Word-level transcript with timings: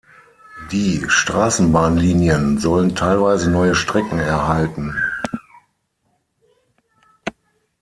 Die 0.71 1.05
Straßenbahnlinien 1.07 2.57
sollen 2.57 2.95
teilweise 2.95 3.51
neue 3.51 3.75
Strecken 3.75 4.17
erhalten. 4.17 4.95